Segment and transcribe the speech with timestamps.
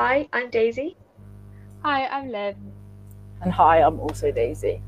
[0.00, 0.96] Hi, I'm Daisy.
[1.82, 2.54] Hi, I'm Liv.
[3.42, 4.80] And hi, I'm also Daisy.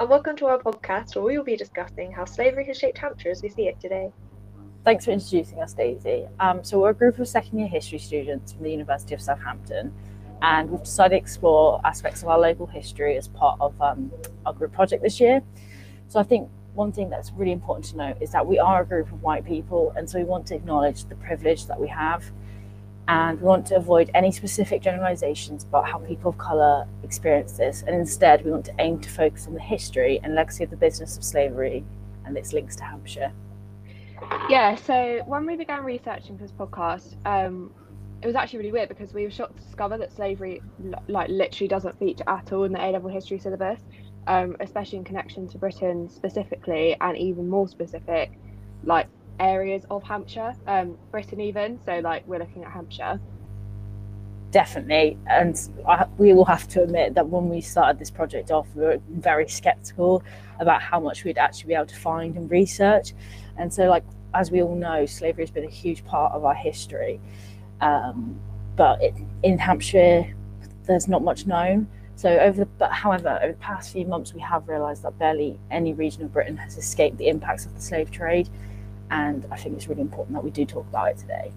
[0.00, 3.30] And welcome to our podcast where we will be discussing how slavery has shaped Hampshire
[3.30, 4.10] as we see it today.
[4.84, 6.26] Thanks for introducing us, Daisy.
[6.40, 9.94] Um, so, we're a group of second year history students from the University of Southampton,
[10.42, 14.10] and we've decided to explore aspects of our local history as part of um,
[14.44, 15.40] our group project this year.
[16.08, 18.84] So, I think one thing that's really important to note is that we are a
[18.84, 22.24] group of white people, and so we want to acknowledge the privilege that we have
[23.08, 27.82] and we want to avoid any specific generalizations about how people of colour experience this,
[27.82, 30.76] and instead we want to aim to focus on the history and legacy of the
[30.76, 31.84] business of slavery
[32.24, 33.32] and its links to Hampshire.
[34.48, 37.72] Yeah, so when we began researching for this podcast, um,
[38.22, 40.62] it was actually really weird because we were shocked to discover that slavery,
[41.08, 43.80] like, literally doesn't feature at all in the A level history syllabus,
[44.28, 48.30] um, especially in connection to Britain specifically, and even more specific,
[48.84, 49.08] like
[49.42, 51.78] areas of Hampshire, um, Britain even.
[51.84, 53.20] So like we're looking at Hampshire.
[54.50, 55.58] Definitely, and
[55.88, 59.00] I, we will have to admit that when we started this project off, we were
[59.08, 60.22] very skeptical
[60.60, 63.14] about how much we'd actually be able to find and research.
[63.56, 66.54] And so, like as we all know, slavery has been a huge part of our
[66.54, 67.20] history.
[67.80, 68.38] Um,
[68.76, 70.34] but it, in Hampshire,
[70.84, 71.88] there's not much known.
[72.16, 75.58] So over the, but however, over the past few months, we have realised that barely
[75.70, 78.48] any region of Britain has escaped the impacts of the slave trade,
[79.12, 81.52] and I think it's really important that we do talk about it today.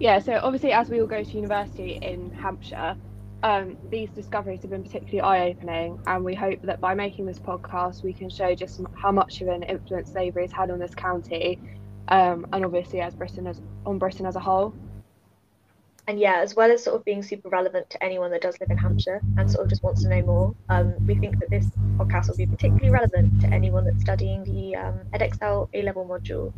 [0.00, 2.96] Yeah, so obviously, as we all go to university in Hampshire,
[3.42, 7.38] um, these discoveries have been particularly eye opening, and we hope that by making this
[7.38, 10.94] podcast, we can show just how much of an influence slavery has had on this
[10.94, 11.60] county,
[12.08, 14.74] um, and obviously as Britain as on Britain as a whole.
[16.06, 18.70] And yeah, as well as sort of being super relevant to anyone that does live
[18.70, 21.66] in Hampshire and sort of just wants to know more, um, we think that this
[21.96, 26.52] podcast will be particularly relevant to anyone that's studying the um, Edexcel A level module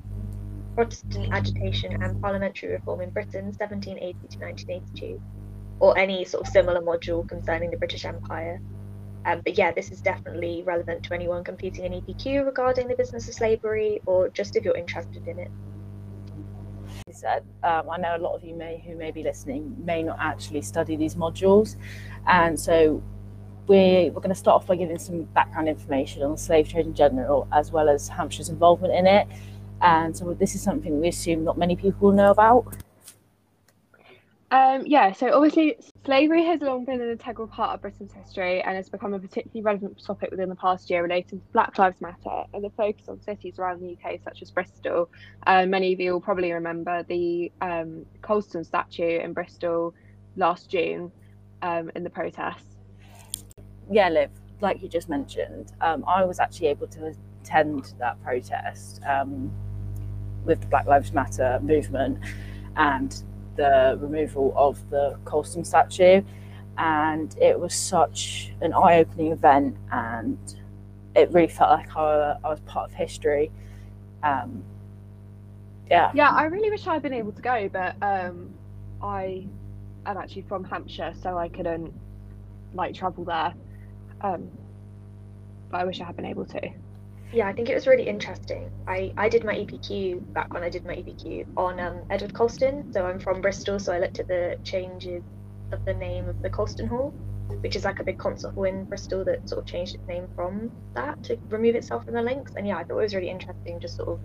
[0.74, 5.22] Protestant Agitation and Parliamentary Reform in Britain 1780 to 1982,
[5.78, 8.60] or any sort of similar module concerning the British Empire.
[9.24, 13.28] Um, but yeah, this is definitely relevant to anyone completing an EPQ regarding the business
[13.28, 15.50] of slavery, or just if you're interested in it
[17.16, 20.18] said, um, I know a lot of you may who may be listening may not
[20.20, 21.76] actually study these modules,
[22.26, 23.02] and so
[23.66, 26.94] we're, we're going to start off by giving some background information on slave trade in
[26.94, 29.26] general, as well as Hampshire's involvement in it.
[29.80, 32.76] And so this is something we assume not many people know about.
[34.52, 38.76] Um, yeah, so obviously slavery has long been an integral part of Britain's history and
[38.76, 42.44] has become a particularly relevant topic within the past year relating to Black Lives Matter
[42.54, 45.10] and the focus on cities around the UK such as Bristol.
[45.48, 49.92] Uh, many of you will probably remember the um, Colston statue in Bristol
[50.36, 51.10] last June
[51.62, 52.76] um, in the protests.
[53.90, 54.30] Yeah, Liv,
[54.60, 59.50] like you just mentioned, um, I was actually able to attend that protest um,
[60.44, 62.18] with the Black Lives Matter movement
[62.76, 63.24] and
[63.56, 66.22] the removal of the Colston statue,
[66.78, 70.38] and it was such an eye-opening event, and
[71.14, 73.50] it really felt like I, I was part of history.
[74.22, 74.62] Um,
[75.90, 76.10] yeah.
[76.14, 78.50] Yeah, I really wish I'd been able to go, but um,
[79.02, 79.46] I
[80.04, 81.92] am actually from Hampshire, so I couldn't
[82.74, 83.54] like travel there.
[84.20, 84.48] Um,
[85.70, 86.70] but I wish I had been able to
[87.32, 88.70] yeah, I think it was really interesting.
[88.86, 92.92] I, I did my EPQ back when I did my EPQ on um, Edward Colston.
[92.92, 95.22] So I'm from Bristol, so I looked at the changes
[95.72, 97.10] of the name of the Colston Hall,
[97.60, 100.28] which is like a big concert hall in Bristol that sort of changed its name
[100.34, 102.52] from that to remove itself from the links.
[102.56, 104.20] And yeah, I thought it was really interesting, just sort of.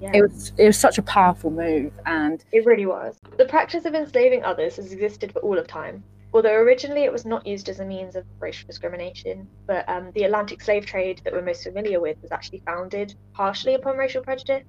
[0.00, 0.10] Yeah.
[0.14, 3.16] It was it was such a powerful move, and it really was.
[3.38, 6.02] The practice of enslaving others has existed for all of time,
[6.34, 10.24] although originally it was not used as a means of racial discrimination, but um, the
[10.24, 14.64] Atlantic slave trade that we're most familiar with was actually founded partially upon racial prejudice,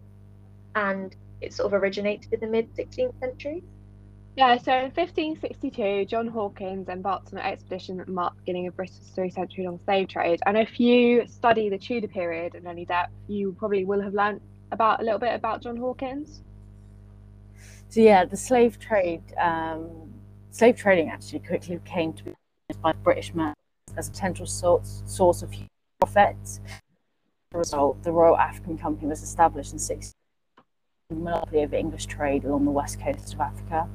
[0.76, 3.64] and it sort of originated in the mid 16th century.
[4.36, 8.76] Yeah, so in 1562, John Hawkins embarked on an expedition that marked the beginning of
[8.76, 10.42] Britain's three century long slave trade.
[10.46, 14.42] And if you study the Tudor period in any depth, you probably will have learned
[14.72, 16.42] about a little bit about John Hawkins.
[17.88, 20.15] So, yeah, the slave trade um,
[20.56, 22.34] slave trading actually quickly came to be
[22.82, 23.54] by British men
[23.98, 25.54] as a potential source, source of
[26.00, 26.62] profits.
[26.66, 30.14] As a result, the Royal African Company was established in 16
[31.12, 33.90] monopoly of English trade along the west coast of Africa.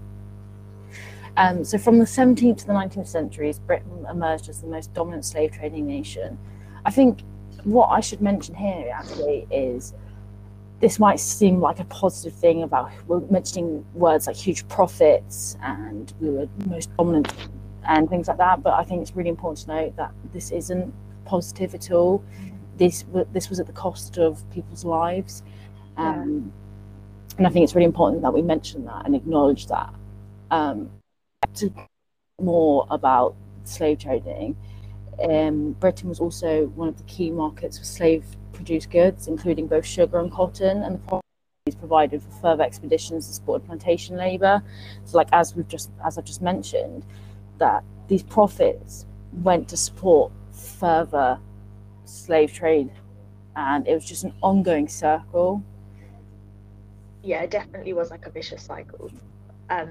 [1.39, 5.25] Um, so, from the 17th to the 19th centuries, Britain emerged as the most dominant
[5.25, 6.39] slave trading nation.
[6.85, 7.21] I think
[7.65, 9.95] what I should mention here actually is
[10.81, 16.15] this might seem like a positive thing about we're mentioning words like huge profits and
[16.21, 17.33] we were most dominant
[17.87, 18.63] and things like that.
[18.63, 20.93] But I think it's really important to note that this isn't
[21.25, 22.25] positive at all.
[22.79, 25.43] This this was at the cost of people's lives,
[25.99, 26.53] um,
[27.29, 27.37] yeah.
[27.39, 29.93] and I think it's really important that we mention that and acknowledge that.
[30.51, 30.91] Um,
[31.57, 31.73] to
[32.41, 34.57] more about slave trading,
[35.23, 38.25] um, Britain was also one of the key markets for slave
[38.61, 43.33] produced goods, including both sugar and cotton, and the profits provided for further expeditions to
[43.33, 44.63] support plantation labour.
[45.05, 47.07] So, like as we've just as I've just mentioned,
[47.59, 51.39] that these profits went to support further
[52.05, 52.91] slave trade,
[53.57, 55.63] and it was just an ongoing circle.
[57.23, 59.11] Yeah, it definitely was like a vicious cycle.
[59.69, 59.91] Um,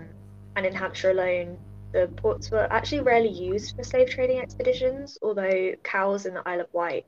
[0.55, 1.57] and in Hampshire alone,
[1.91, 6.61] the ports were actually rarely used for slave trading expeditions, although Cowes in the Isle
[6.61, 7.05] of Wight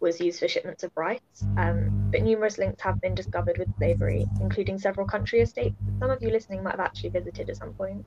[0.00, 1.20] was used for shipments of rice.
[1.56, 6.22] Um, but numerous links have been discovered with slavery, including several country estates some of
[6.22, 8.04] you listening might have actually visited at some point.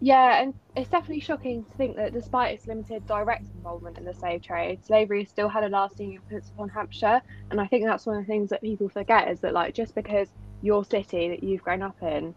[0.00, 4.12] Yeah, and it's definitely shocking to think that despite its limited direct involvement in the
[4.12, 7.22] slave trade, slavery still had a lasting influence upon Hampshire.
[7.50, 9.94] And I think that's one of the things that people forget is that, like, just
[9.94, 10.28] because
[10.62, 12.34] your city that you've grown up in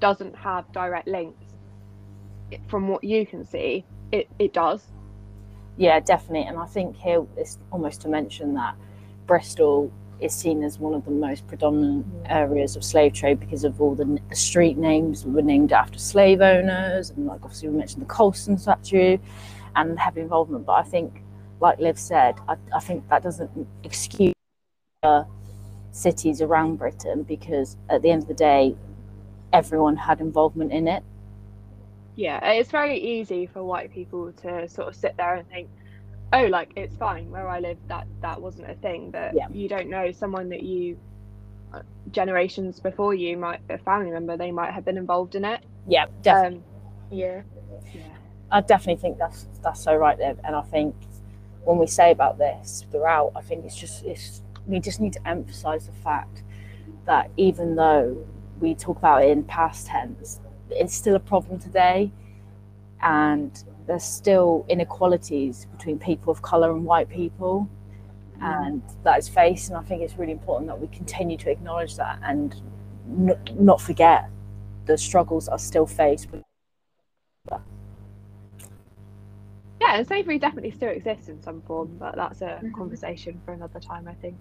[0.00, 1.44] doesn't have direct links
[2.66, 4.82] from what you can see, it, it does.
[5.76, 6.46] Yeah, definitely.
[6.46, 8.76] And I think here it's almost to mention that
[9.26, 13.80] Bristol is seen as one of the most predominant areas of slave trade because of
[13.80, 18.02] all the, the street names were named after slave owners, and like obviously we mentioned
[18.02, 19.18] the Colston statue
[19.74, 20.64] and heavy involvement.
[20.66, 21.22] But I think,
[21.60, 23.50] like Liv said, I, I think that doesn't
[23.82, 24.34] excuse
[25.02, 25.24] uh,
[25.90, 28.76] cities around Britain because at the end of the day,
[29.52, 31.02] everyone had involvement in it.
[32.16, 35.68] Yeah, it's very easy for white people to sort of sit there and think,
[36.32, 39.10] oh, like it's fine where I live, that that wasn't a thing.
[39.10, 39.48] But Yeah.
[39.50, 40.98] you don't know someone that you
[41.72, 45.64] uh, generations before you might a family member they might have been involved in it.
[45.86, 46.58] Yeah, definitely.
[46.58, 46.64] Um,
[47.10, 47.42] Yeah.
[47.94, 48.02] yeah.
[48.50, 50.38] I definitely think that's that's so right, Liv.
[50.44, 50.94] And I think
[51.64, 55.26] when we say about this throughout, I think it's just it's we just need to
[55.26, 56.42] emphasize the fact
[57.06, 58.26] that even though
[58.60, 60.40] we talk about it in past tense,
[60.74, 62.10] it's still a problem today,
[63.02, 67.68] and there's still inequalities between people of color and white people,
[68.40, 69.68] and that is faced.
[69.68, 72.54] And I think it's really important that we continue to acknowledge that and
[73.08, 74.28] n- not forget
[74.86, 76.28] the struggles are still faced
[79.80, 82.72] Yeah, and slavery definitely still exists in some form, but that's a Mhm.
[82.72, 84.36] conversation for another time, I think.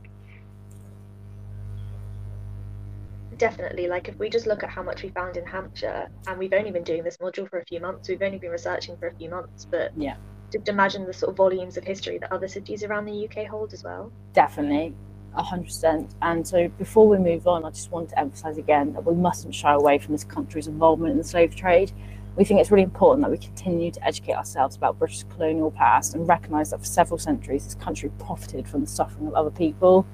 [3.41, 3.87] Definitely.
[3.87, 6.69] Like if we just look at how much we found in Hampshire, and we've only
[6.69, 9.31] been doing this module for a few months, we've only been researching for a few
[9.31, 10.13] months, but Yeah.
[10.51, 13.73] just imagine the sort of volumes of history that other cities around the UK hold
[13.73, 14.11] as well.
[14.33, 14.93] Definitely,
[15.33, 16.13] a hundred percent.
[16.21, 19.55] And so, before we move on, I just want to emphasise again that we mustn't
[19.55, 21.91] shy away from this country's involvement in the slave trade.
[22.35, 26.13] We think it's really important that we continue to educate ourselves about British colonial past
[26.13, 30.05] and recognise that for several centuries this country profited from the suffering of other people.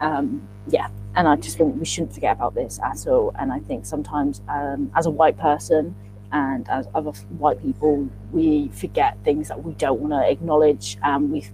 [0.00, 3.32] Um, yeah, and I just think we shouldn't forget about this at all.
[3.38, 5.94] And I think sometimes, um, as a white person
[6.32, 11.30] and as other white people, we forget things that we don't want to acknowledge and
[11.32, 11.46] we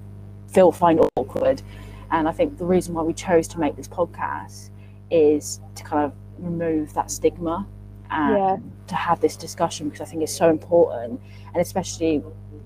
[0.48, 1.62] feel find awkward.
[2.10, 4.70] And I think the reason why we chose to make this podcast
[5.10, 7.66] is to kind of remove that stigma
[8.10, 8.56] and Yeah.
[8.88, 11.20] to have this discussion because I think it's so important.
[11.52, 12.22] And especially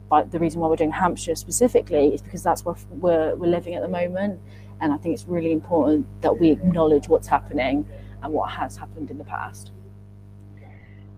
[0.09, 3.75] by the reason why we're doing Hampshire specifically is because that's where we're, we're living
[3.75, 4.41] at the moment.
[4.81, 7.87] And I think it's really important that we acknowledge what's happening
[8.23, 9.73] and what has happened in the past.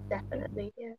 [0.09, 0.73] Definitely.
[0.79, 0.95] Yeah.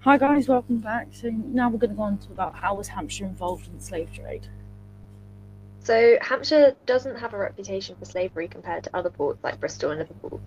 [0.00, 1.08] Hi guys, welcome back.
[1.12, 3.82] So now we're going to go on to about how was Hampshire involved in the
[3.82, 4.48] slave trade.
[5.80, 10.00] So Hampshire doesn't have a reputation for slavery compared to other ports like Bristol and
[10.00, 10.40] Liverpool,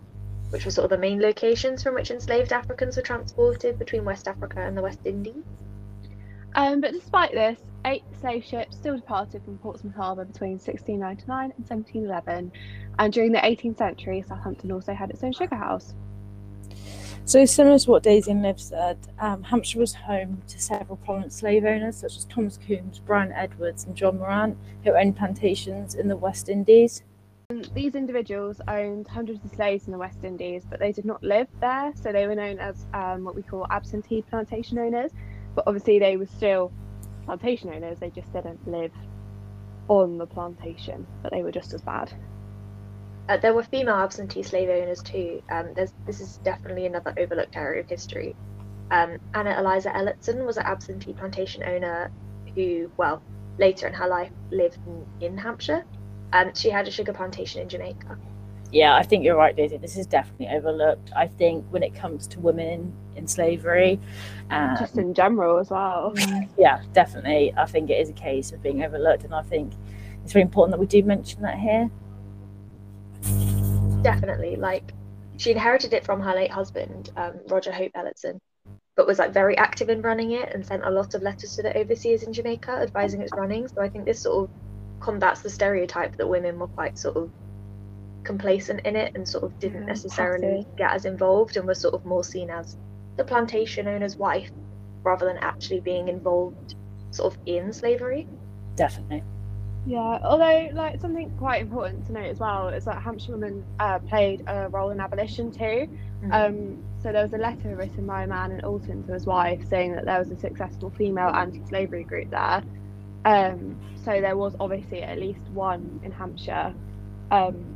[0.50, 4.28] which were sort of the main locations from which enslaved Africans were transported between West
[4.28, 5.44] Africa and the West Indies.
[6.56, 11.70] Um, but despite this, eight slave ships still departed from Portsmouth Harbour between 1699 and
[11.70, 12.52] 1711,
[12.98, 15.94] and during the 18th century, Southampton also had its own sugar house.
[17.26, 21.34] So, similar to what Daisy and Liv said, um, Hampshire was home to several prominent
[21.34, 26.08] slave owners such as Thomas Coombs, Bryan Edwards, and John Morant, who owned plantations in
[26.08, 27.04] the West Indies.
[27.74, 31.48] These individuals owned hundreds of slaves in the West Indies, but they did not live
[31.60, 35.12] there, so they were known as um, what we call absentee plantation owners.
[35.56, 36.72] But obviously, they were still
[37.26, 38.92] plantation owners, they just didn't live
[39.88, 42.14] on the plantation, but they were just as bad.
[43.28, 45.42] Uh, there were female absentee slave owners too.
[45.50, 48.36] Um, this is definitely another overlooked area of history.
[48.92, 52.12] Um, Anna Eliza Elletson was an absentee plantation owner
[52.54, 53.22] who, well,
[53.58, 55.84] later in her life lived in, in Hampshire.
[56.34, 58.18] Um, she had a sugar plantation in Jamaica.
[58.76, 59.78] Yeah, I think you're right, Daisy.
[59.78, 61.10] This is definitely overlooked.
[61.16, 64.02] I think when it comes to women in slavery,
[64.50, 66.14] um, Just in general as well.
[66.58, 67.54] yeah, definitely.
[67.56, 69.72] I think it is a case of being overlooked, and I think
[70.26, 71.90] it's very important that we do mention that here.
[74.04, 74.58] Definitely.
[74.58, 74.94] Like
[75.38, 78.42] she inherited it from her late husband, um, Roger Hope Elletson,
[78.98, 81.64] but was like very active in running it and sent a lot of letters to
[81.64, 83.70] the overseers in Jamaica advising its running.
[83.70, 84.56] So I think this sort of
[85.00, 87.32] combats the stereotype that women were quite sort of
[88.26, 90.76] complacent in it and sort of didn't Yeah, necessarily passive.
[90.78, 92.78] get as involved and was sort of more seen as
[93.18, 94.52] the plantation owner's wife
[95.04, 96.76] rather than actually being involved
[97.12, 98.28] sort of in slavery.
[98.76, 99.24] Definitely.
[99.88, 104.00] Yeah, although like something quite important to note as well is that Hampshire women uh,
[104.00, 105.88] played a role in abolition too.
[106.24, 106.34] Mm.
[106.34, 109.62] Um, so there was a letter written by a man in Alton to his wife
[109.70, 112.64] saying that there was a successful female anti-slavery group there.
[113.26, 116.74] Um, so there was obviously at least one in Hampshire,
[117.30, 117.75] um,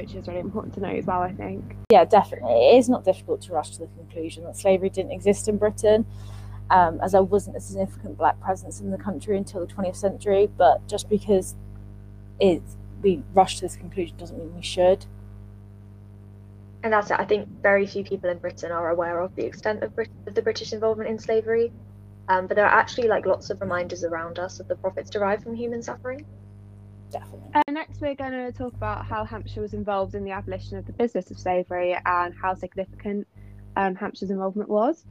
[0.00, 1.20] which is really important to know as well.
[1.20, 1.76] I think.
[1.90, 2.52] Yeah, definitely.
[2.52, 6.06] It is not difficult to rush to the conclusion that slavery didn't exist in Britain,
[6.70, 10.48] um, as there wasn't a significant black presence in the country until the 20th century.
[10.56, 11.54] But just because
[12.40, 12.62] it,
[13.02, 15.06] we rush to this conclusion doesn't mean we should.
[16.84, 17.18] And that's it.
[17.18, 20.34] I think very few people in Britain are aware of the extent of, Brit- of
[20.34, 21.72] the British involvement in slavery.
[22.28, 25.42] Um, but there are actually like lots of reminders around us of the profits derived
[25.42, 26.24] from human suffering.
[27.10, 27.50] Definitely.
[27.54, 30.86] Uh, next, we're going to talk about how Hampshire was involved in the abolition of
[30.86, 33.26] the business of slavery and how significant
[33.76, 35.04] um, Hampshire's involvement was.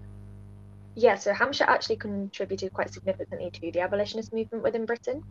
[0.96, 5.24] Yeah, so Hampshire actually contributed quite significantly to the abolitionist movement within Britain.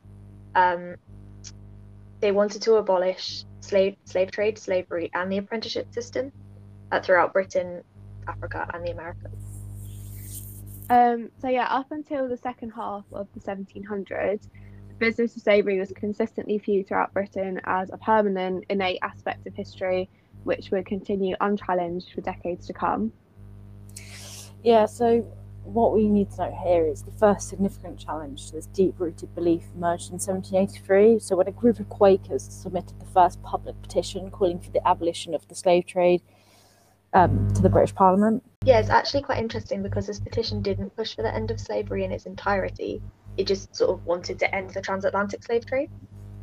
[0.55, 0.97] Um,
[2.21, 6.33] they wanted to abolish slave slave trade, slavery, and the apprenticeship system
[6.93, 7.83] uh, throughout Britain,
[8.27, 9.33] Africa, and the Americas.
[10.89, 14.49] Um, so yeah, up until the second half of the 1700s, the
[14.99, 20.09] business of slavery was consistently viewed throughout Britain as a permanent, innate aspect of history,
[20.45, 23.13] which would continue unchallenged for decades to come.
[24.63, 25.21] Yeah, so
[25.67, 29.35] what we need to note here is the first significant challenge to this deep rooted
[29.35, 31.19] belief emerged in 1783.
[31.19, 35.35] So, when a group of Quakers submitted the first public petition calling for the abolition
[35.35, 36.23] of the slave trade
[37.13, 38.43] um, to the British Parliament.
[38.65, 42.05] Yeah, it's actually quite interesting because this petition didn't push for the end of slavery
[42.05, 43.03] in its entirety.
[43.37, 45.91] It just sort of wanted to end the transatlantic slave trade.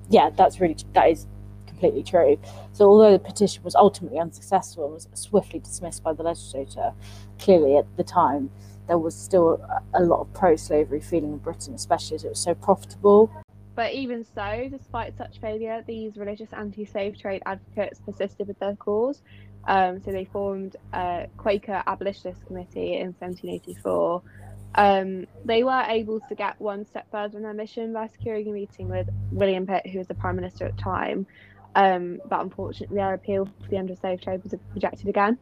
[0.09, 1.27] Yeah, that's really, that is
[1.65, 2.39] completely true.
[2.71, 6.93] So, although the petition was ultimately unsuccessful and was swiftly dismissed by the legislature,
[7.39, 8.49] clearly at the time
[8.87, 9.61] there was still
[9.93, 13.31] a, a lot of pro slavery feeling in Britain, especially as it was so profitable.
[13.75, 18.75] But even so, despite such failure, these religious anti slave trade advocates persisted with their
[18.75, 19.21] cause.
[19.65, 24.21] Um, so they formed a Quaker Abolitionist Committee in 1784.
[24.75, 28.51] Um, they were able to get one step further in their mission by securing a
[28.51, 31.27] meeting with William Pitt, who was the Prime Minister at the time.
[31.75, 35.37] Um, but unfortunately, their appeal for the end of slave trade was rejected again.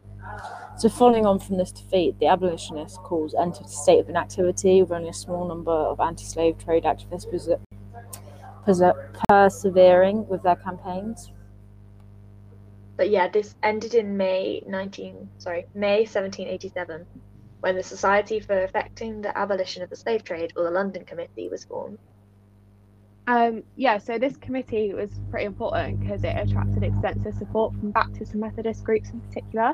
[0.77, 4.91] So, following on from this defeat, the abolitionist cause entered a state of inactivity with
[4.91, 7.59] only a small number of anti slave trade activists perse-
[8.65, 8.95] perse-
[9.27, 11.31] persevering with their campaigns.
[12.95, 17.05] But yeah, this ended in May 19 sorry, May 1787
[17.61, 21.47] when the Society for Effecting the Abolition of the Slave Trade or the London Committee
[21.49, 21.97] was formed.
[23.27, 28.33] Um, yeah, so this committee was pretty important because it attracted extensive support from Baptist
[28.33, 29.73] and Methodist groups in particular.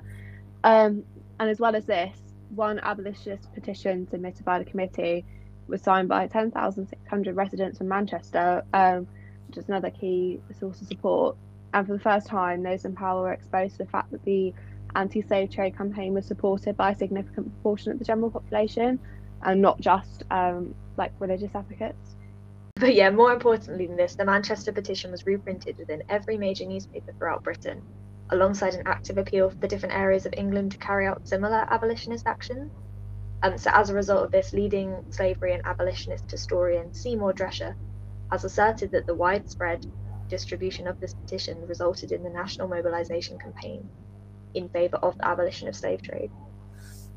[0.63, 1.03] Um,
[1.39, 2.17] and as well as this,
[2.50, 5.25] one abolitionist petition submitted by the committee
[5.67, 9.08] was signed by 10,600 residents from Manchester, um,
[9.48, 11.38] which is another key source of support.
[11.74, 14.53] And for the first time, those in power were exposed to the fact that the
[14.98, 19.00] anti slave trade campaign was supported by a significant proportion of the general population
[19.44, 22.16] and not just um, like religious advocates.
[22.75, 27.13] But yeah, more importantly than this, the Manchester petition was reprinted within every major newspaper
[27.13, 27.82] throughout Britain,
[28.32, 32.25] alongside an active appeal for the different areas of England to carry out similar abolitionist
[32.25, 32.72] action.
[33.44, 37.75] Um, so, as a result of this, leading slavery and abolitionist historian Seymour Drescher
[38.32, 39.86] has asserted that the widespread
[40.27, 43.88] distribution of this petition resulted in the national mobilization campaign
[44.57, 46.31] in favour of the abolition of slave trade.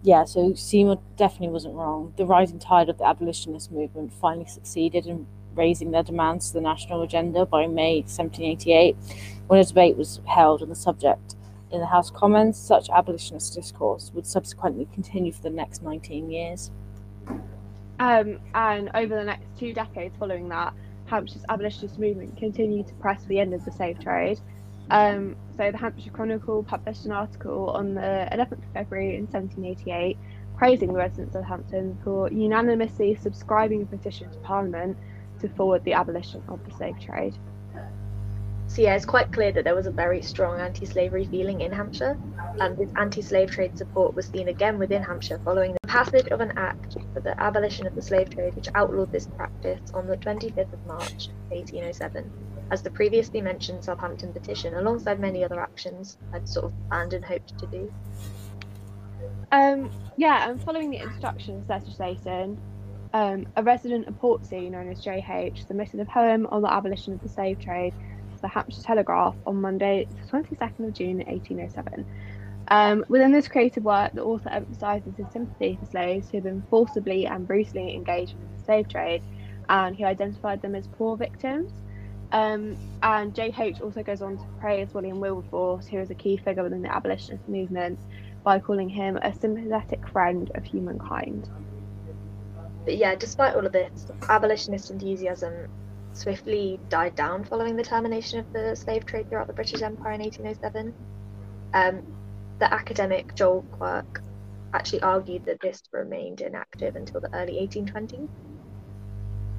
[0.02, 2.14] Yeah, so Seymour definitely wasn't wrong.
[2.16, 6.60] The rising tide of the abolitionist movement finally succeeded in raising their demands to the
[6.60, 8.96] national agenda by May 1788,
[9.46, 11.36] when a debate was held on the subject
[11.70, 12.58] in the House of Commons.
[12.58, 16.70] Such abolitionist discourse would subsequently continue for the next 19 years.
[17.98, 20.72] Um, and over the next two decades following that,
[21.06, 24.40] Hampshire's abolitionist movement continued to press for the end of the slave trade.
[24.90, 30.16] Um, so the Hampshire Chronicle published an article on the 11th of February in 1788
[30.60, 34.94] praising the residents of Hampton for unanimously subscribing a petition to Parliament
[35.40, 37.34] to forward the abolition of the slave trade.
[38.66, 42.18] so yeah, it's quite clear that there was a very strong anti-slavery feeling in Hampshire,
[42.60, 46.52] and this anti-slave trade support was seen again within Hampshire following the passage of an
[46.58, 50.74] act for the abolition of the slave trade, which outlawed this practice on the 25th
[50.74, 52.30] of March, 1807,
[52.70, 57.24] as the previously mentioned Southampton petition, alongside many other actions, had sort of planned and
[57.24, 57.92] hoped to do.
[59.52, 62.58] Um, yeah, and following the introduction of legislation,
[63.12, 65.66] um, a resident of Portsea known as J.H.
[65.66, 67.92] submitted a poem on the abolition of the slave trade
[68.36, 72.06] to the Hampshire Telegraph on Monday, the 22nd of June 1807.
[72.68, 76.62] Um, within this creative work, the author emphasises his sympathy for slaves who had been
[76.70, 79.22] forcibly and brutally engaged in the slave trade,
[79.68, 81.72] and he identified them as poor victims.
[82.32, 83.80] Um, and J.H.
[83.80, 87.48] also goes on to praise William Wilberforce, who is a key figure within the abolitionist
[87.48, 87.98] movement,
[88.44, 91.48] by calling him a sympathetic friend of humankind.
[92.84, 95.68] But yeah, despite all of this, abolitionist enthusiasm
[96.12, 100.20] swiftly died down following the termination of the slave trade throughout the British Empire in
[100.20, 100.94] 1807.
[101.74, 102.02] Um,
[102.58, 104.22] the academic Joel Quirk
[104.72, 108.28] actually argued that this remained inactive until the early 1820s.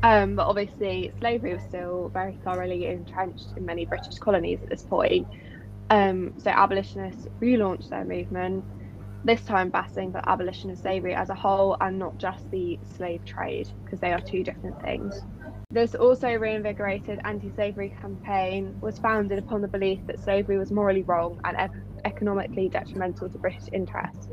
[0.03, 4.81] Um, but obviously, slavery was still very thoroughly entrenched in many British colonies at this
[4.83, 5.27] point.
[5.89, 8.63] Um, so abolitionists relaunched their movement,
[9.23, 13.23] this time battling for abolition of slavery as a whole and not just the slave
[13.25, 15.21] trade, because they are two different things.
[15.69, 21.39] This also reinvigorated anti-slavery campaign was founded upon the belief that slavery was morally wrong
[21.43, 21.69] and
[22.03, 24.27] economically detrimental to British interests.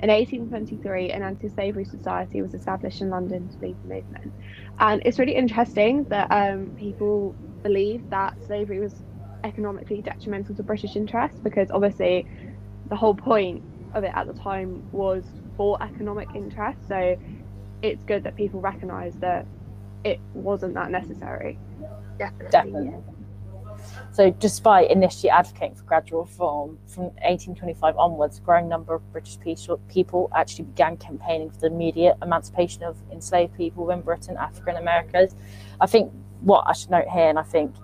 [0.00, 4.32] In 1823, an anti-slavery society was established in London to lead the movement,
[4.78, 8.94] and it's really interesting that um, people believe that slavery was
[9.44, 12.26] economically detrimental to British interests because obviously
[12.88, 13.62] the whole point
[13.94, 15.24] of it at the time was
[15.56, 16.78] for economic interest.
[16.88, 17.16] So
[17.82, 19.46] it's good that people recognise that
[20.04, 21.58] it wasn't that necessary.
[22.18, 22.50] Definitely.
[22.50, 23.17] Definitely.
[24.12, 29.38] So, despite initially advocating for gradual reform, from 1825 onwards, a growing number of British
[29.88, 34.78] people actually began campaigning for the immediate emancipation of enslaved people in Britain, Africa, and
[34.78, 35.34] Americas.
[35.80, 37.74] I think what I should note here, and I think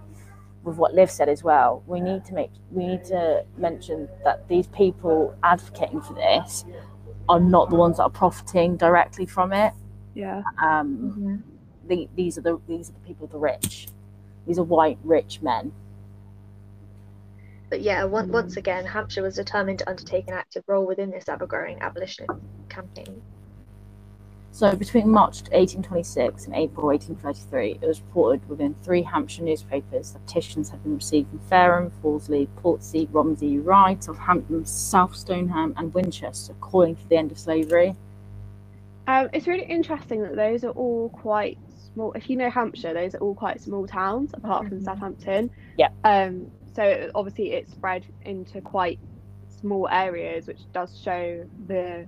[0.65, 4.49] with what Liv said as well, we need to make we need to mention that
[4.49, 6.65] these people advocating for this
[7.29, 9.73] are not the ones that are profiting directly from it.
[10.15, 10.43] Yeah.
[10.63, 11.37] Um, Mm-hmm.
[11.89, 13.89] the, these are the these are the people, the rich.
[14.47, 15.73] These are white rich men.
[17.75, 18.35] But yeah, one, Mm.
[18.35, 22.31] once again, Hampshire was determined to undertake an active role within this ever-growing abolitionist
[22.69, 23.21] campaign.
[24.53, 30.25] So between March 1826 and April 1833, it was reported within three Hampshire newspapers that
[30.25, 36.55] petitions had been received from Fareham, Fawley, Portsea, Romsey, Ryde, Southampton, South Stoneham, and Winchester,
[36.61, 37.97] calling for the end of slavery.
[39.09, 41.59] Um, it's really interesting that those are all quite
[41.93, 42.13] small.
[42.13, 44.85] If you know Hampshire, those are all quite small towns, apart from Mhm.
[44.85, 45.51] Southampton.
[45.77, 45.89] Yeah.
[46.05, 48.99] Um, so obviously it spread into quite
[49.49, 52.07] small areas, which does show the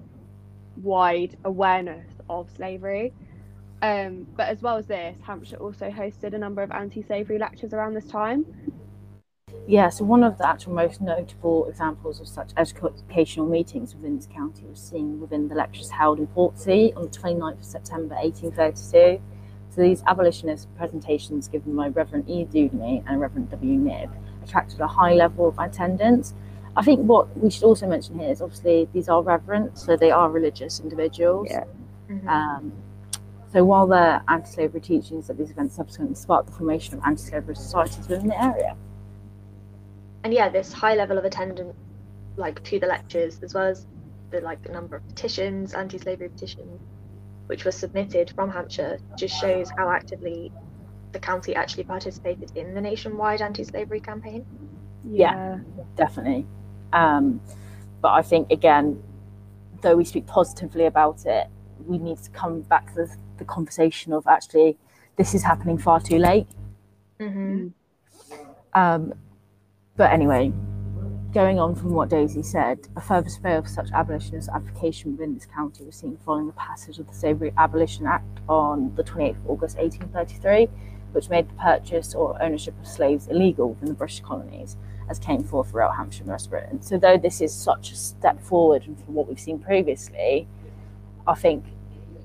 [0.82, 3.12] wide awareness of slavery.
[3.82, 7.94] Um, but as well as this, Hampshire also hosted a number of anti-slavery lectures around
[7.94, 8.46] this time.
[9.68, 14.26] Yeah, so one of the actual most notable examples of such educational meetings within this
[14.26, 19.22] county was seen within the lectures held in Portsea on the 29th of September 1832.
[19.70, 22.44] So these abolitionist presentations given by Reverend E.
[22.44, 23.78] Dewdney and Reverend W.
[23.78, 24.10] Knibb
[24.46, 26.34] attracted a high level of attendance.
[26.76, 30.10] I think what we should also mention here is obviously these are reverent, so they
[30.10, 31.48] are religious individuals.
[31.50, 31.64] Yeah.
[32.10, 32.28] Mhm.
[32.28, 32.72] Um,
[33.52, 38.06] so while the anti-slavery teachings at these events subsequently sparked the formation of anti-slavery societies
[38.08, 38.76] within the area.
[40.24, 41.72] and yeah, this high level of attendance,
[42.36, 43.86] like to the lectures, as well as
[44.30, 46.80] the like the number of petitions, anti-slavery petitions,
[47.46, 50.52] which were submitted from Hampshire, just shows how actively
[51.12, 54.44] the county actually participated in the nationwide anti-slavery campaign.
[55.08, 55.58] Yeah.
[55.96, 56.46] definitely.
[56.92, 57.40] Um,
[58.00, 59.02] but I think again,
[59.82, 61.48] though we speak positively about it,
[61.86, 64.76] we need to come back to the, the conversation of actually
[65.16, 66.46] this is happening far too late.
[67.20, 67.68] Mm-hmm.
[68.74, 69.14] Um,
[69.96, 70.52] but anyway,
[71.32, 75.46] going on from what Daisy said, a further spate of such abolitionist advocation within this
[75.46, 79.50] county was seen following the passage of the Slavery Abolition Act on the 28th of
[79.50, 80.68] August 1833,
[81.16, 84.76] which made the purchase or ownership of slaves illegal within the British colonies,
[85.08, 86.82] as came forth throughout Hampshire and West Britain.
[86.82, 90.46] So, though this is such a step forward from what we've seen previously,
[91.26, 91.64] I think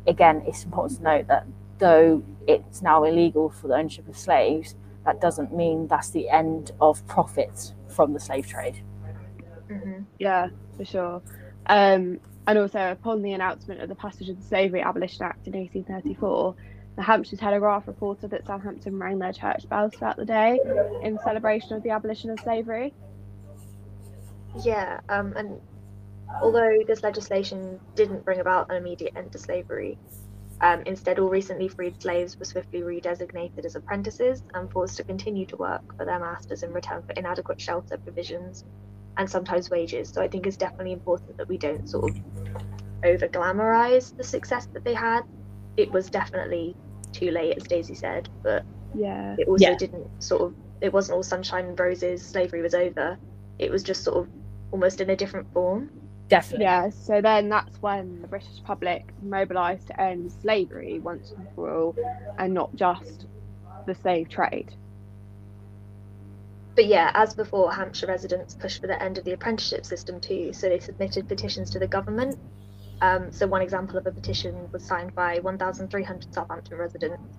[0.06, 4.76] again it's important to note that though it's now illegal for the ownership of slaves,
[5.06, 8.84] that doesn't mean that's the end of profits from the slave trade.
[9.70, 10.04] Mm-hmm.
[10.20, 11.22] Yeah, for sure.
[11.68, 15.54] Um, and also, upon the announcement of the passage of the Slavery Abolition Act in
[15.54, 16.56] 1834,
[17.02, 20.60] the Hampshire Telegraph reported that Southampton rang their church bells throughout the day
[21.02, 22.94] in celebration of the abolition of slavery.
[24.64, 25.60] Yeah, um, and
[26.44, 29.98] although this legislation didn't bring about an immediate end to slavery,
[30.62, 35.48] um, instead, all recently freed slaves were swiftly redesignated as apprentices and forced to continue
[35.48, 38.64] to work for their masters in return for inadequate shelter provisions
[39.18, 40.10] and sometimes wages.
[40.10, 42.22] So I think it's definitely important that we don't sort of
[43.04, 45.22] over glamorize the success that they had.
[45.78, 46.76] It was definitely
[47.13, 49.36] too late, as Daisy said, but Yeah.
[49.39, 49.76] it also Yeah.
[49.78, 53.15] didn't sort of it wasn't all sunshine and roses slavery was over
[53.60, 54.28] it was just sort of
[54.71, 55.89] almost in a different form
[56.28, 56.63] Definitely.
[56.65, 61.69] Yeah, so then that's when the British public mobilised to end slavery once and for
[61.71, 61.95] all,
[62.39, 63.26] and not just
[63.86, 64.74] the slave trade.
[66.76, 70.54] but yeah as before hampshire residents pushed for the end of the apprenticeship system too
[70.54, 72.38] so they submitted petitions to the government
[73.02, 77.38] um, so one example of a petition was signed by 1300 southampton residents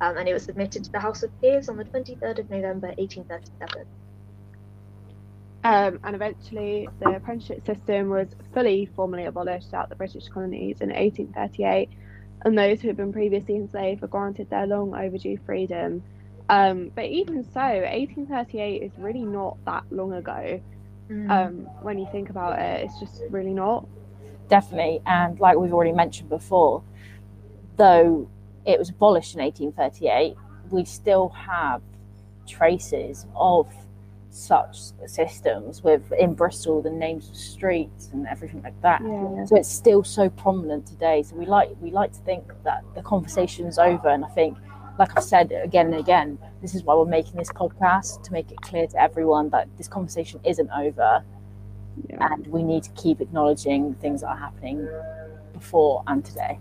[0.00, 2.88] um, and it was submitted to the house of peers on the 23rd of november
[2.98, 3.86] 1837
[5.64, 10.90] Um, and eventually, the apprenticeship system was fully formally abolished throughout the British colonies in
[10.90, 11.88] 1838,
[12.44, 16.02] and those who had been previously enslaved were granted their long overdue freedom.
[16.50, 20.60] Um, but even so, 1838 is really not that long ago.
[21.30, 23.86] Um, when you think about it, it's just really not.
[24.48, 25.00] Definitely.
[25.06, 26.82] And like we've already mentioned before,
[27.76, 28.28] though
[28.64, 30.36] it was abolished in 1838,
[30.70, 31.82] we still have
[32.46, 33.72] traces of
[34.30, 39.00] such systems with in Bristol the names of streets and everything like that.
[39.02, 39.44] Yeah.
[39.44, 41.22] So it's still so prominent today.
[41.22, 44.58] So we like we like to think that the conversation's over, and I think,
[44.98, 48.50] like I've said again and again, this is why we're making this podcast to make
[48.50, 51.22] it clear to everyone that this conversation isn't over
[52.08, 52.32] Yeah.
[52.32, 54.88] and we need to keep acknowledging things that are happening
[55.52, 56.58] before and today.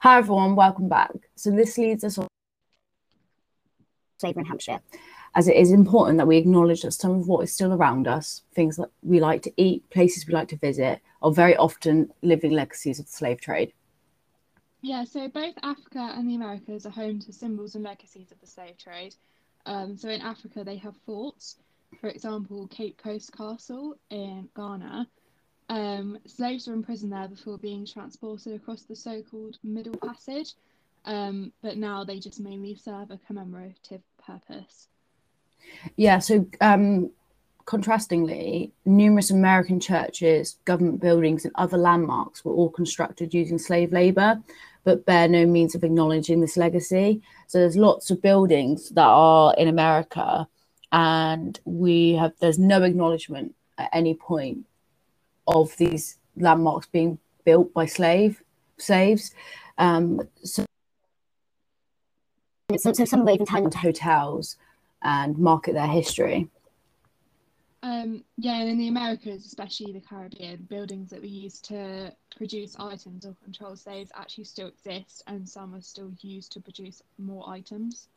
[0.00, 1.12] Hi everyone, welcome back.
[1.34, 2.26] So this leads us on
[4.18, 4.80] slavery in Hampshire,
[5.34, 8.42] as it is important that we acknowledge that some of what is still around us,
[8.52, 12.52] things that we like to eat, places we like to visit, are very often living
[12.52, 13.72] legacies of the slave trade.
[14.80, 18.46] Yeah, so both Africa and the Americas are home to symbols and legacies of the
[18.46, 19.14] slave trade.
[19.68, 21.56] Um, so in Africa, they have forts,
[22.00, 25.06] for example, Cape Coast Castle in Ghana.
[25.68, 30.54] Um, slaves were imprisoned there before being transported across the so called Middle Passage,
[31.04, 34.88] um, but now they just mainly serve a commemorative purpose.
[35.96, 37.10] Yeah, so um,
[37.66, 44.40] contrastingly, numerous American churches, government buildings, and other landmarks were all constructed using slave labor,
[44.84, 47.22] but bear no means of acknowledging this legacy.
[47.46, 50.48] So there's lots of buildings that are in America,
[50.92, 54.66] and we have there's no acknowledgement at any point
[55.46, 58.42] of these landmarks being built by slave
[58.78, 59.34] slaves.
[59.76, 60.64] Um, so,
[62.78, 64.56] so, so some of them even turn into hotels
[65.02, 66.48] and market their history.
[67.82, 72.76] Um, yeah, and in the Americas, especially the Caribbean, buildings that were used to produce
[72.78, 77.48] items or control slaves actually still exist, and some are still used to produce more
[77.48, 78.08] items.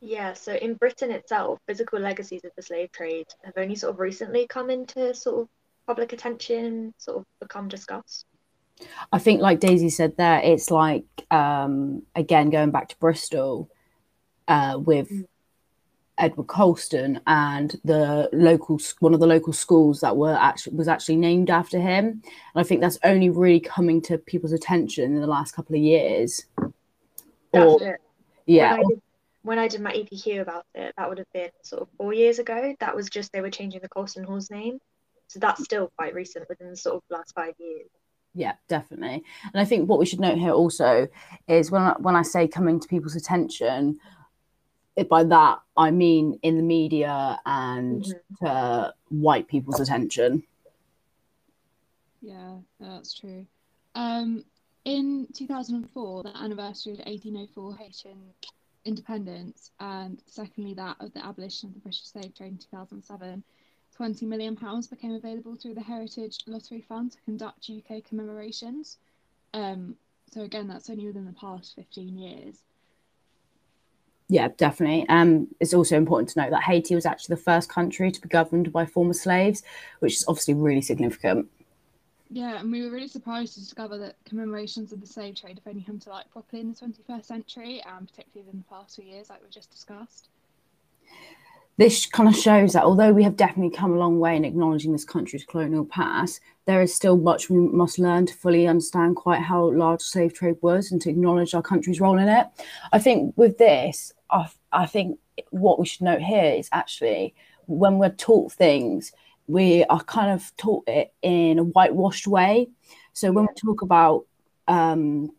[0.00, 4.00] Yeah, so in Britain itself, physical legacies of the slave trade have only sort of
[4.00, 5.48] recently come into sort of
[5.86, 8.24] public attention, sort of become discussed.
[9.12, 13.68] I think, like Daisy said there, it's like um, again going back to Bristol
[14.46, 15.26] uh, with Mm.
[16.18, 21.16] Edward Colston and the local one of the local schools that were actually was actually
[21.16, 22.06] named after him.
[22.06, 22.22] And
[22.56, 26.44] I think that's only really coming to people's attention in the last couple of years.
[27.52, 28.00] That's Or it.
[28.46, 29.02] yeah, When I, did,
[29.42, 32.38] when I did my EPQ about it, that would have been sort of four years
[32.38, 32.74] ago.
[32.80, 34.78] That was just they were changing the Colston Hall's name.
[35.28, 37.88] So that's still quite recent within the sort of last five years.
[38.34, 39.24] Yeah, definitely.
[39.52, 41.08] And I think what we should note here also
[41.48, 43.98] is when I, when I say coming to people's attention, it,
[45.06, 48.38] by that I mean in the media and Mhm.
[48.40, 50.42] to white people's attention.
[52.20, 53.46] Yeah, that's true.
[53.94, 54.44] Um,
[54.84, 58.34] in 2004, the anniversary of 1804 Haitian
[58.84, 63.42] independence, and secondly, that of the abolition of the British slave trade in 2007,
[63.92, 68.98] 20 million pounds became available through the Heritage Lottery Fund to conduct UK commemorations.
[69.52, 69.96] Um,
[70.30, 72.62] so again, that's only within the past 15 years.
[74.28, 75.08] Yeah, definitely.
[75.08, 78.28] Um, it's also important to note that Haiti was actually the first country to be
[78.28, 79.62] governed by former slaves,
[80.00, 81.48] which is obviously really significant.
[82.30, 85.72] Yeah, and we were really surprised to discover that commemorations of the slave trade have
[85.72, 89.04] only come to light properly in the 21st century, and particularly in the past few
[89.06, 90.28] years, like we just discussed.
[91.78, 94.92] This kind of shows that although we have definitely come a long way in acknowledging
[94.92, 99.40] this country's colonial past, there is still much we must learn to fully understand quite
[99.40, 102.48] how large slave trade was and to acknowledge our country's role in it.
[102.92, 107.36] I think with this, I, I think what we should note here is actually
[107.66, 109.12] when we're taught things,
[109.46, 112.70] we are kind of taught it in a whitewashed way.
[113.12, 114.26] So when we talk about
[114.66, 115.30] um,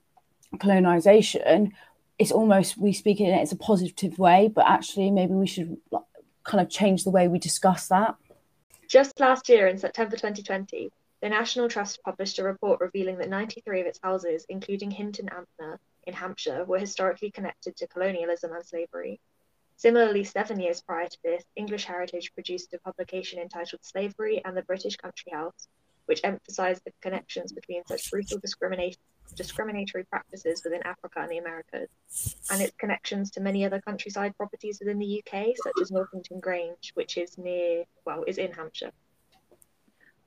[0.58, 1.74] colonization,
[2.18, 5.78] it's almost we speak in it as a positive way, but actually maybe we should
[6.50, 8.16] kind of change the way we discuss that.
[8.88, 13.82] Just last year, in September 2020, the National Trust published a report revealing that 93
[13.82, 19.20] of its houses, including Hinton Ampner in Hampshire, were historically connected to colonialism and slavery.
[19.76, 24.64] Similarly, seven years prior to this, English Heritage produced a publication entitled Slavery and the
[24.64, 25.68] British Country House,
[26.08, 29.00] which emphasized the connections between such brutal discrimination
[29.36, 31.90] discriminatory practices within Africa and the Americas,
[32.52, 36.92] and its connections to many other countryside properties within the UK, such as Northington Grange,
[36.96, 38.92] which is near, well, is in Hampshire.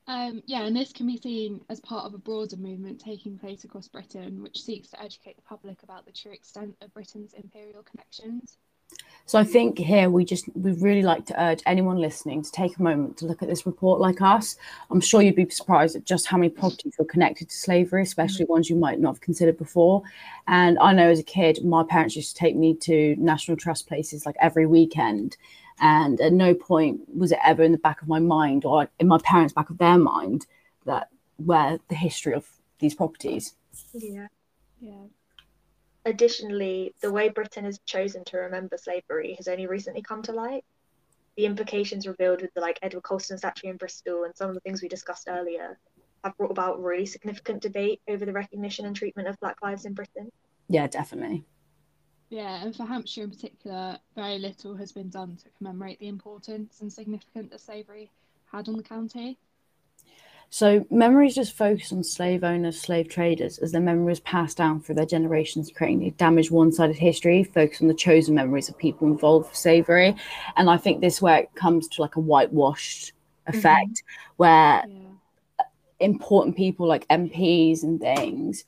[0.09, 3.65] Um, yeah, and this can be seen as part of a broader movement taking place
[3.65, 7.85] across Britain, which seeks to educate the public about the true extent of Britain's imperial
[7.85, 8.59] connections.
[9.27, 12.77] So I think here we just we really like to urge anyone listening to take
[12.77, 14.57] a moment to look at this report like us.
[14.91, 18.45] I'm sure you'd be surprised at just how many properties were connected to slavery, especially
[18.47, 20.03] ones you might not have considered before.
[20.49, 23.87] And I know as a kid, my parents used to take me to National Trust
[23.87, 25.37] places like every weekend.
[25.81, 29.09] And at no point was it ever in the back of my mind or in
[29.09, 30.47] my parents' back of their mind
[30.85, 32.47] that where the history of
[32.81, 33.55] these properties.
[33.95, 34.27] Yeah.
[34.81, 35.05] Yeah.
[36.05, 40.65] Additionally, the way Britain has chosen to remember slavery has only recently come to light.
[41.37, 44.61] The implications revealed with the like Edward Colston statue in Bristol and some of the
[44.61, 45.79] things we discussed earlier
[46.25, 49.95] have brought about really significant debate over the recognition and treatment of Black lives in
[49.95, 50.31] Britain.
[50.69, 51.45] Yeah, definitely.
[52.31, 56.81] Yeah, and for Hampshire in particular, very little has been done to commemorate the importance
[56.81, 58.11] and significance that slavery
[58.51, 59.39] had on the county.
[60.55, 64.97] So memories just focus on slave owners, slave traders, as their memories passed down through
[64.97, 69.49] their generations, creating a damaged one-sided history, focus on the chosen memories of people involved
[69.49, 70.15] with slavery.
[70.57, 73.13] And I think this where it comes to like a whitewashed
[73.47, 74.33] effect, mm-hmm.
[74.37, 75.65] where yeah.
[76.01, 78.67] important people like MPs and things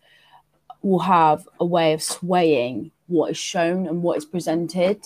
[0.81, 5.05] will have a way of swaying what is shown and what is presented.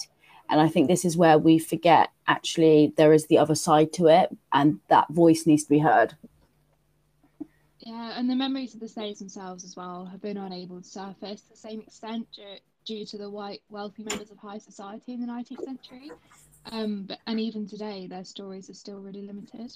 [0.48, 4.06] And I think this is where we forget actually there is the other side to
[4.06, 6.14] it, and that voice needs to be heard.
[7.88, 11.40] Yeah, and the memories of the slaves themselves as well have been unable to surface
[11.40, 15.22] to the same extent due, due to the white wealthy members of high society in
[15.22, 16.12] the 19th century.
[16.70, 19.74] Um, but, and even today, their stories are still really limited.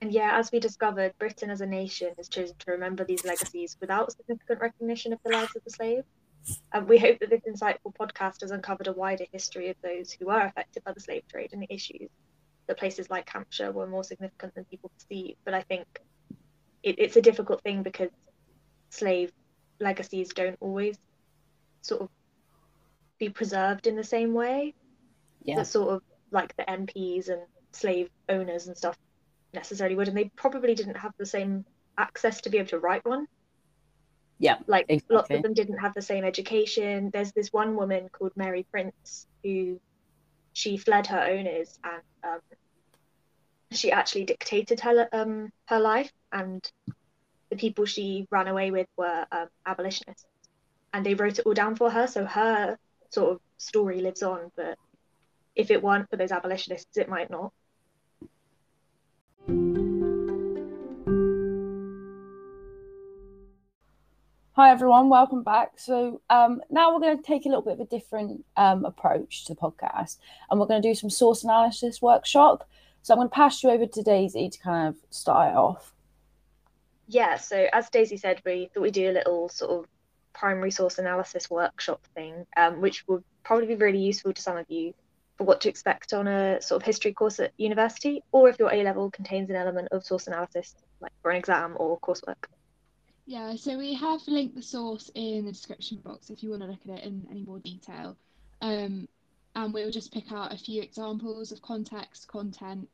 [0.00, 3.76] And yeah, as we discovered, Britain as a nation has chosen to remember these legacies
[3.80, 6.06] without significant recognition of the lives of the slaves.
[6.72, 10.26] And we hope that this insightful podcast has uncovered a wider history of those who
[10.26, 12.10] were affected by the slave trade and the issues
[12.68, 15.34] that places like Hampshire were more significant than people perceive.
[15.44, 16.00] But I think
[16.82, 18.10] it, it's a difficult thing because
[18.90, 19.32] slave
[19.78, 20.98] legacies don't always
[21.82, 22.08] sort of
[23.18, 24.74] be preserved in the same way
[25.44, 25.56] yeah.
[25.56, 28.96] that sort of like the MPs and slave owners and stuff
[29.52, 31.64] necessarily would, and they probably didn't have the same
[31.98, 33.26] access to be able to write one.
[34.38, 35.16] Yeah, like exactly.
[35.16, 37.10] lots of them didn't have the same education.
[37.12, 39.80] There's this one woman called Mary Prince who
[40.52, 42.40] she fled her owners and um,
[43.72, 46.60] she actually dictated her um, her life, and
[47.50, 50.26] the people she ran away with were um, abolitionists,
[50.92, 52.06] and they wrote it all down for her.
[52.06, 52.78] So her
[53.10, 54.76] sort of story lives on, but
[55.54, 57.52] if it weren't for those abolitionists, it might not.
[64.54, 65.78] Hi everyone, welcome back.
[65.78, 69.44] So um, now we're going to take a little bit of a different um, approach
[69.46, 70.18] to the podcast,
[70.50, 72.68] and we're going to do some source analysis workshop.
[73.02, 75.94] So I'm going to pass you over to Daisy to kind of start it off.
[77.08, 79.86] Yeah, so as Daisy said, we thought we'd do a little sort of
[80.32, 84.66] primary source analysis workshop thing, um, which would probably be really useful to some of
[84.68, 84.94] you
[85.36, 88.72] for what to expect on a sort of history course at university, or if your
[88.72, 92.44] A level contains an element of source analysis, like for an exam or coursework.
[93.26, 96.68] Yeah, so we have linked the source in the description box if you want to
[96.68, 98.16] look at it in any more detail.
[98.60, 99.08] Um,
[99.56, 102.88] and we'll just pick out a few examples of context, content,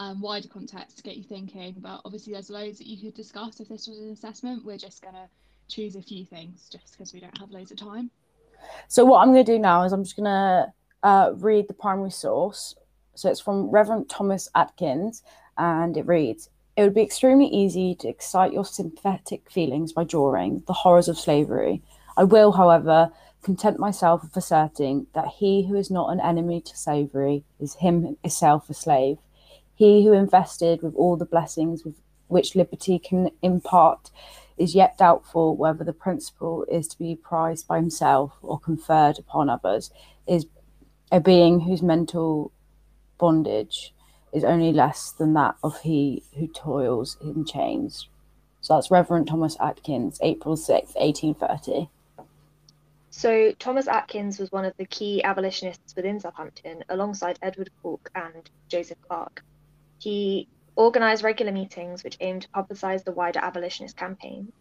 [0.00, 1.76] and wider context to get you thinking.
[1.78, 4.64] But obviously, there's loads that you could discuss if this was an assessment.
[4.64, 5.28] We're just going to
[5.68, 8.10] choose a few things just because we don't have loads of time.
[8.88, 11.74] So, what I'm going to do now is I'm just going to uh, read the
[11.74, 12.74] primary source.
[13.14, 15.22] So, it's from Reverend Thomas Atkins,
[15.56, 20.62] and it reads It would be extremely easy to excite your sympathetic feelings by drawing
[20.66, 21.82] the horrors of slavery.
[22.16, 23.12] I will, however,
[23.42, 28.68] content myself with asserting that he who is not an enemy to slavery is himself
[28.68, 29.18] a slave.
[29.74, 31.82] He who invested with all the blessings
[32.26, 34.10] which liberty can impart
[34.56, 39.48] is yet doubtful whether the principle is to be prized by himself or conferred upon
[39.48, 39.92] others,
[40.26, 40.46] is
[41.12, 42.52] a being whose mental
[43.18, 43.94] bondage
[44.32, 48.08] is only less than that of he who toils in chains.
[48.60, 51.88] So that's Reverend Thomas Atkins, April 6th, 1830.
[53.18, 58.48] So Thomas Atkins was one of the key abolitionists within Southampton, alongside Edward Cork and
[58.68, 59.42] Joseph Clark.
[59.98, 64.52] He organised regular meetings which aimed to publicise the wider abolitionist campaign.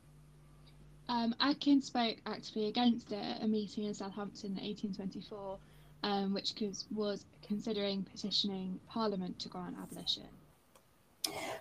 [1.08, 5.60] Um, Atkins spoke actively against it at a meeting in Southampton in 1824,
[6.02, 6.56] um, which
[6.90, 10.24] was considering petitioning Parliament to grant abolition.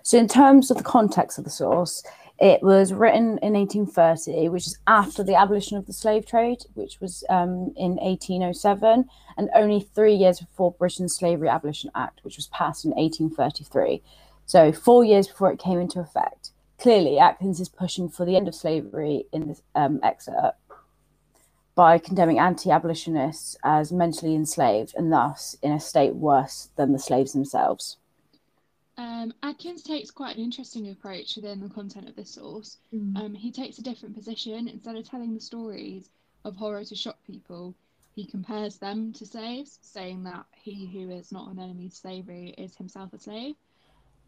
[0.02, 2.02] So, in terms of the context of the source,
[2.38, 7.00] it was written in 1830, which is after the abolition of the slave trade, which
[7.00, 9.06] was um, in 1807,
[9.38, 14.02] and only three years before Britain's Slavery Abolition Act, which was passed in 1833.
[14.44, 16.50] So, four years before it came into effect.
[16.78, 20.58] Clearly, Atkins is pushing for the end of slavery in this um, excerpt
[21.74, 26.98] by condemning anti abolitionists as mentally enslaved and thus in a state worse than the
[26.98, 27.98] slaves themselves.
[28.98, 32.78] Um, Atkins takes quite an interesting approach within the content of this source.
[32.94, 33.16] Mm.
[33.16, 34.68] Um, he takes a different position.
[34.68, 36.08] Instead of telling the stories
[36.44, 37.74] of horror to shock people,
[38.14, 42.54] he compares them to slaves, saying that he who is not an enemy to slavery
[42.56, 43.54] is himself a slave.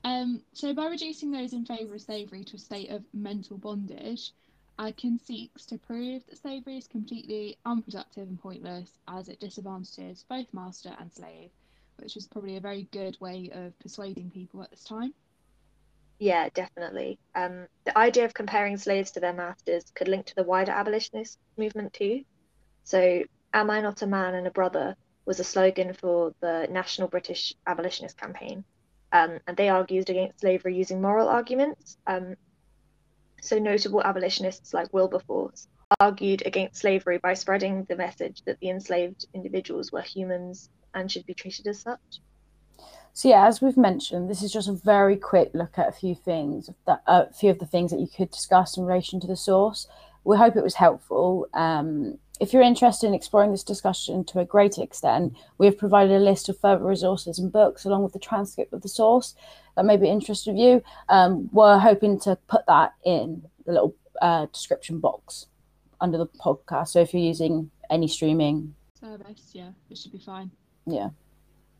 [0.04, 4.32] Um, so, by reducing those in favour of slavery to a state of mental bondage,
[4.78, 10.52] Atkins seeks to prove that slavery is completely unproductive and pointless as it disadvantages both
[10.52, 11.50] master and slave
[11.98, 15.12] which was probably a very good way of persuading people at this time.
[16.18, 17.18] Yeah, definitely.
[17.34, 21.38] Um, the idea of comparing slaves to their masters could link to the wider abolitionist
[21.56, 22.24] movement too.
[22.84, 23.22] So,
[23.54, 27.54] Am I not a man and a brother was a slogan for the National British
[27.66, 28.64] Abolitionist Campaign.
[29.12, 31.96] Um, and they argued against slavery using moral arguments.
[32.06, 32.34] Um,
[33.40, 35.68] so, notable abolitionists like Wilberforce
[36.00, 41.26] argued against slavery by spreading the message that the enslaved individuals were humans and should
[41.26, 42.20] be treated as such.
[43.12, 46.14] So yeah, as we've mentioned, this is just a very quick look at a few
[46.14, 49.26] things, that, uh, a few of the things that you could discuss in relation to
[49.26, 49.88] the source.
[50.22, 51.48] We hope it was helpful.
[51.52, 56.14] Um, if you're interested in exploring this discussion to a greater extent, we have provided
[56.14, 59.34] a list of further resources and books along with the transcript of the source
[59.74, 60.82] that may be interested of you.
[61.08, 65.46] Um, we're hoping to put that in the little uh, description box
[66.00, 66.88] under the podcast.
[66.88, 70.52] So if you're using any streaming service, yeah, it should be fine.
[70.88, 71.10] Yeah.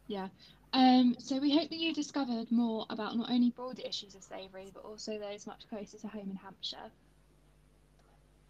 [0.07, 0.29] Yeah.
[0.73, 4.71] Um, so we hope that you discovered more about not only broader issues of slavery,
[4.75, 6.90] but also those much closer to home in Hampshire.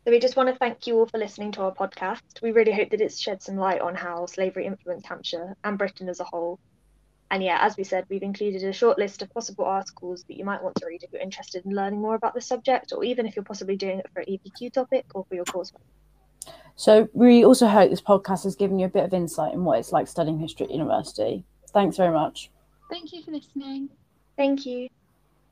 [0.04, 2.42] So we just want to thank you all for listening to our podcast.
[2.42, 6.08] We really hope that it's shed some light on how slavery influenced Hampshire and Britain
[6.08, 6.58] as a whole.
[7.30, 10.44] And yeah, as we said, we've included a short list of possible articles that you
[10.44, 13.26] might want to read if you're interested in learning more about the subject, or even
[13.26, 15.82] if you're possibly doing it for an EPQ topic or for your coursework.
[16.78, 19.80] So we also hope this podcast has given you a bit of insight in what
[19.80, 21.42] it's like studying history at university.
[21.74, 22.52] Thanks very much.
[22.88, 23.88] Thank you for listening.
[24.36, 24.88] Thank you.